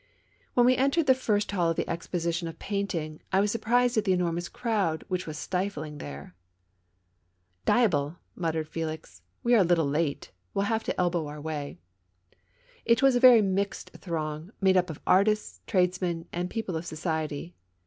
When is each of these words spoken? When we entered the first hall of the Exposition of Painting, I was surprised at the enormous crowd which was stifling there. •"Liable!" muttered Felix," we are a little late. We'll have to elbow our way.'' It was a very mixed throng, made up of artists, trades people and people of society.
When 0.55 0.65
we 0.65 0.75
entered 0.77 1.05
the 1.05 1.13
first 1.13 1.51
hall 1.51 1.69
of 1.69 1.75
the 1.75 1.87
Exposition 1.87 2.47
of 2.47 2.57
Painting, 2.57 3.21
I 3.31 3.39
was 3.39 3.51
surprised 3.51 3.97
at 3.99 4.03
the 4.03 4.13
enormous 4.13 4.49
crowd 4.49 5.03
which 5.09 5.27
was 5.27 5.37
stifling 5.37 5.99
there. 5.99 6.33
•"Liable!" 7.71 8.17
muttered 8.35 8.67
Felix," 8.67 9.21
we 9.43 9.53
are 9.53 9.59
a 9.61 9.63
little 9.63 9.85
late. 9.87 10.31
We'll 10.55 10.65
have 10.65 10.83
to 10.85 10.99
elbow 10.99 11.27
our 11.27 11.39
way.'' 11.39 11.77
It 12.83 13.03
was 13.03 13.15
a 13.15 13.19
very 13.19 13.43
mixed 13.43 13.91
throng, 13.95 14.49
made 14.59 14.75
up 14.75 14.89
of 14.89 14.99
artists, 15.05 15.61
trades 15.67 15.99
people 15.99 16.25
and 16.33 16.49
people 16.49 16.75
of 16.75 16.87
society. 16.87 17.53